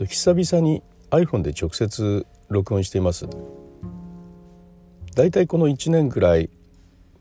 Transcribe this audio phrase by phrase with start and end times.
[0.00, 3.28] 久々に iPhone で直接録音しています。
[5.14, 6.50] だいたいこの1年くらい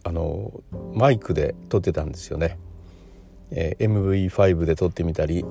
[0.03, 0.61] あの
[0.93, 2.57] マイクで撮ってたんですよね、
[3.51, 5.45] えー、MV5 で撮ってみたり、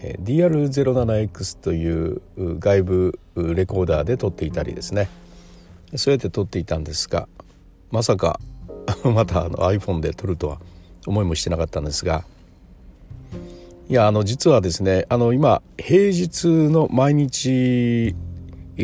[0.00, 2.20] えー、DR07X という
[2.58, 5.08] 外部レコーダーで撮っていたりですね。
[5.96, 7.28] そうやって撮っていたんですが
[7.90, 8.40] まさか
[9.04, 10.58] またあの iPhone で撮るとは
[11.06, 12.24] 思いもしてなかったんですが
[13.92, 18.16] いやあの実はですねあの今平日の毎日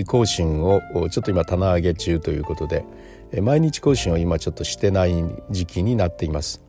[0.06, 2.84] 更新をちょっと今棚上げ中ということで
[3.40, 5.14] 毎日更新を今ちょっとしてない
[5.48, 6.62] 時期になっています。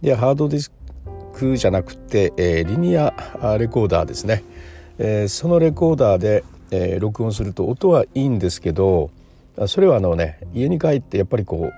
[0.00, 0.70] でハードディス
[1.32, 3.12] クじゃなくて、えー、リニア
[3.58, 4.44] レコーダーですね、
[4.98, 9.10] えー、そのレコーダーで、えー、録音すると音はいいんですけど
[9.66, 11.72] それはあのね家に帰ってやっぱりこ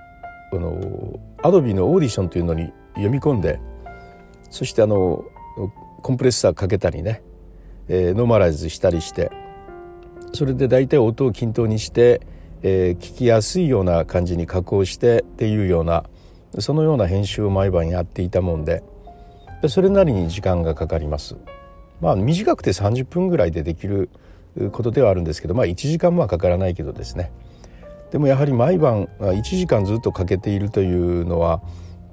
[0.51, 3.59] うあのアドビのオーディションというのに読み込んで
[4.51, 7.21] そしてあのコンプレッサーかけたりね、
[7.87, 9.31] えー、ノーマライズしたりして
[10.33, 12.21] それで大体音を均等にして、
[12.61, 16.03] えー、聞きやすいような感じに加工してっていうような
[16.59, 18.83] そのような編集を毎晩やっていたもんで
[19.67, 21.37] それなりに時間がかかります。
[22.01, 24.09] まあ短くて30分ぐらいでできる
[24.73, 27.31] ことではあるんですけどまあ1時間はかからないけどですね
[28.11, 31.61] でもやはり毎晩1時間ずっとかけているというのは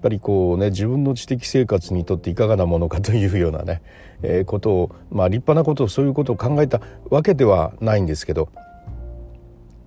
[0.00, 3.82] ぱりこうね自分の知的生活にとっていかがなものかというようなね、
[4.22, 8.48] えー、ことをまあ立派なことをそういうことを考えたわけではないんですけど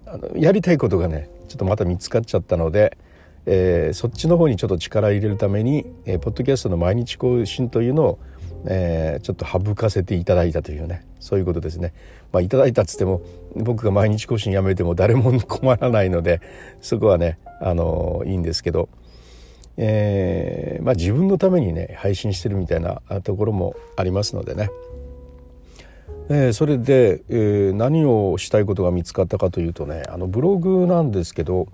[0.06, 2.98] あのやりたいことがねちょっとまた見つかっちゃったので、
[3.46, 8.20] えー、そっちの方にちょっと力入れるために、えー、ポッドキャストの毎日更新というのを
[8.66, 11.94] えー、ちょっと省かせていただいたというねそういうことですね。
[12.32, 13.22] まあ、いただいたっつっても
[13.56, 16.42] 僕が毎日更新やめても誰も困らないので
[16.82, 18.90] そこはねあのいいんですけど、
[19.78, 24.70] えーまあ、自分のためにね配信してるみたいなところもありますのでね。
[26.30, 31.68] えー、それで、えー、何をしたいことが見つかったかというとねあのブログなんですけど、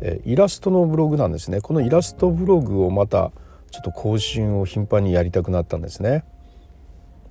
[0.00, 3.32] え、イラストのブログなんですねこのイラストブログをまた
[3.72, 6.24] ちょっと更新を頻繁にやりたくなったんですね。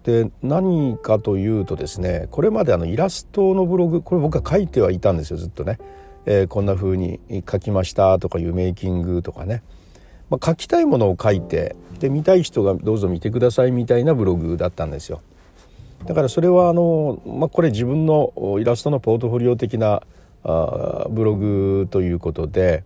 [0.04, 5.80] で何かというとですねこれまであのイラストのブログこれ僕は書いてはいたんですよずっとね、
[6.28, 7.20] えー、こんな風に
[7.50, 9.64] 書きましたとかいうメイキングとかね、
[10.30, 15.22] まあ、書きたいものを書いてで見たい人がどうぞ見てくださいみたいなブログだったんですよ。
[16.06, 20.04] だからそれはあの、まあ、これ自分のイラストのポートフォリオ的な
[20.44, 22.84] あブログということで、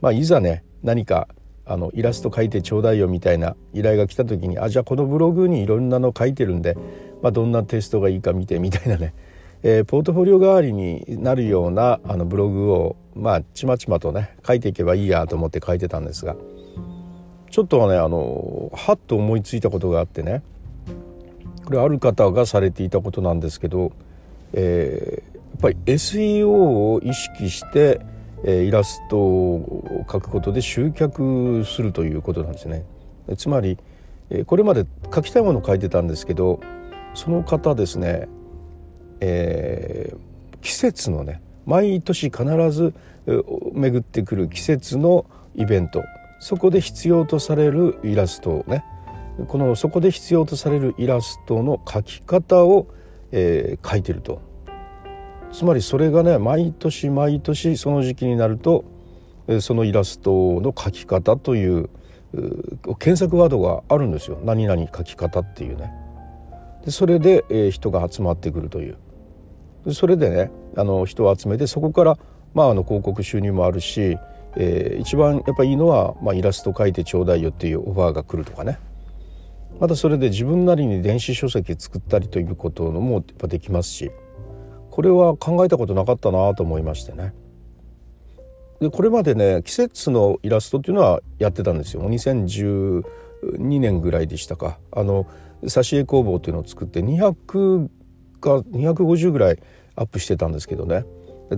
[0.00, 1.28] まあ、いざね何か
[1.64, 6.76] あのイラスト描いてちょうだいよみたいな依頼が来た時にあじゃあこのブログにいろんなの書いてるんで、
[7.22, 9.14] まあ、どんなテストがいいか見てみたいなね、
[9.62, 16.36] えー、ポートフォリオ代わりになるようなあのブログをまあちまちまとね書いていけばいいやと思って書いてたんですが
[17.50, 20.42] ちょっとはねあのはっと思いついたことがあってね
[21.64, 23.92] これある方がされていたことなんですけど、
[24.52, 28.00] えー、やっぱり SEO を意識して
[28.44, 32.84] えイラストを描くことで集客するということなんですね。
[33.36, 33.78] つまり
[34.46, 36.60] これまで描きたいものを描いてたんですけど
[37.14, 38.28] その方ですね、
[39.20, 42.94] えー、季節のね毎年必ず
[43.26, 46.02] 巡ってくる季節のイベント
[46.38, 48.84] そこで必要とされるイラストをね
[49.46, 52.88] このそこで必要とされるイラストの描き方を、
[53.30, 54.40] えー、描いてると。
[55.52, 58.84] つまりそれがね毎年毎年その時期になると
[59.60, 61.88] そのイラストの描き方という
[62.98, 64.38] 検索ワードがあるんですよ。
[64.44, 65.90] 何々描き方っていうね。
[66.84, 68.98] でそれで、えー、人が集まってくるという。
[69.94, 72.18] それでねあの人を集めてそこから、
[72.52, 74.18] まあ、あの広告収入もあるし、
[74.56, 78.78] えー、一番やっぱいいのは、まあ、イラスト描いてちょうだいよっていうオファーが来るとかね。
[79.80, 84.10] またそれで自分なりに電子書籍作ったりということもやっぱできますし
[84.90, 87.32] これは考えたことなかったなと思いましてね。
[88.80, 92.02] でこれまでね季節のイラストっていうのはやってたんですよ。
[92.08, 93.04] 2012
[93.78, 94.78] 年ぐらいでしたか。
[94.90, 95.26] あの
[95.62, 97.88] 挿絵工房っていうのを作って200
[98.40, 99.58] か250ぐらい
[99.94, 101.04] アップしてたんですけどね。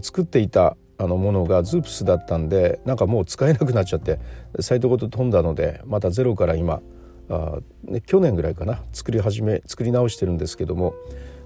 [0.02, 4.20] 作っていたあのものがズープスだったんでなんかもう使えなくなっちゃって
[4.60, 6.82] サイトごと飛んだのでまたゼロから今
[7.30, 10.94] あ、ね、去年ぐらいかな作り始め作り直してるんですけども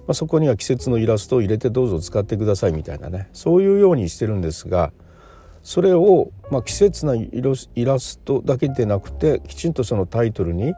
[0.07, 4.91] まあ、そこには季節のイラストを入れてどうぞ使ってくださいみたいなねそういうようにしてるんですが
[5.63, 7.31] それを、まあ、季節なイ
[7.85, 10.75] ラストだけでなくてきちんとそのタイトルに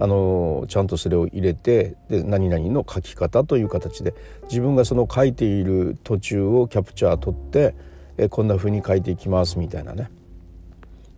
[0.00, 4.14] あのちゃんとそれを入れてで何々の書き方という形で
[4.44, 7.74] 自分がその書いている途中をキャプチャー取って
[8.22, 10.10] えこんな風に書いていきますみたいなね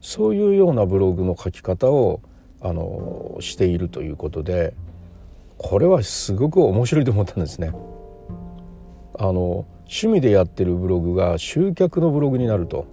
[0.00, 2.20] そういうようなブログの書き方を
[2.60, 4.74] あのしているということで
[5.58, 7.72] これはすごく面白いと思ったんですね。
[9.16, 12.86] あの趣味でやってるブログが集客のブログになると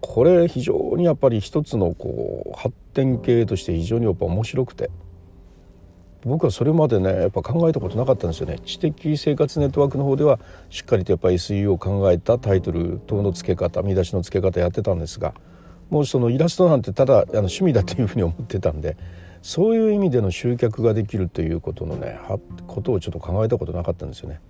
[0.00, 4.90] これ非常にやっぱり一つのこう発展系として非常にやっぱ面白くて
[6.24, 10.38] 僕はそれまでねやっぱ考えたことなかったんですよね知的生活ネットワークの方では
[10.70, 15.34] しっかりとやっぱ SEO を考えたタイトル等の付け方見出しの付け方やってたんですが
[15.90, 18.96] もうそのイラストなんてただあの趣味だというふうに思ってたんで
[19.42, 22.18] そういう意味での集客ができるということのね
[22.66, 24.40] ことをちょっと考えたことなかったんですよね。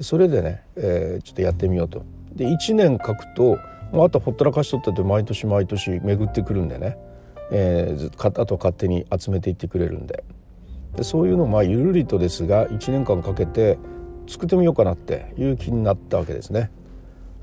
[0.00, 2.04] それでね、えー、ちょっとやってみようと。
[2.32, 3.58] で1年書くと
[3.92, 6.96] もうあとほったらかしとったって毎年毎年巡ってくるんでね、
[7.50, 10.22] えー、あと勝手に集めていってくれるんで
[10.96, 13.78] でそういうのをまあゆるりとですが1年間かけて
[14.26, 16.70] 作ってみようかなっていう気になったわけですね。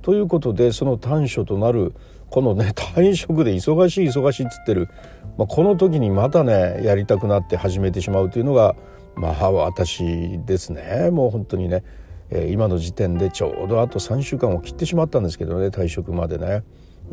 [0.02, 1.94] ということでその短所となる
[2.30, 4.90] このね 退職で忙しい忙しいっつってる、
[5.38, 8.76] まあ、この時にまたねやりたくなって始めてしまうというのが
[9.16, 11.10] まあ私ですね。
[11.12, 11.84] もう本当にね、
[12.30, 16.64] え、今の時点でちょうどあと3週間を切ってしまったんですけどね退職までね。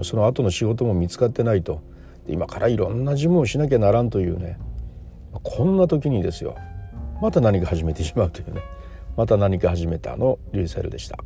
[0.02, 1.80] その後の仕事も見つかってないと。
[2.26, 4.58] 今からいろんな事務をしなきゃならんというね
[5.44, 6.56] こんな時にですよ。
[7.22, 8.62] また何か始めてしまうというね。
[9.16, 10.38] また何か始めたの？
[10.52, 11.18] リューセルでした。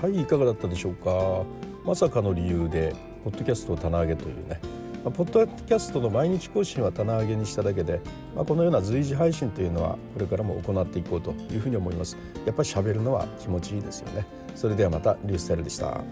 [0.00, 1.44] はいいかがだったでしょうか？
[1.84, 2.94] まさかの理由で
[3.24, 4.60] ポッドキャストを棚上げというね。
[5.04, 8.00] まあ、ポッドキャストの毎日更新は棚上げにしただけで、
[8.34, 12.16] まあ、このような随時配信というのはこれからも行っていこうというふうに思います。
[12.44, 14.26] やっぱり喋るのは気持ちいいですよね。
[14.54, 16.02] それではまたリュースタイルでした。